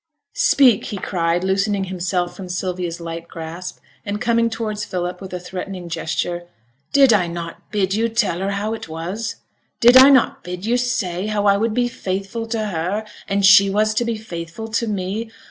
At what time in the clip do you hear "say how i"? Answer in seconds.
10.75-11.55